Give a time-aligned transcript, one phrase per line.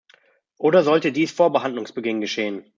[0.57, 2.65] Oder sollte dies vor Behandlungsbeginn geschehen?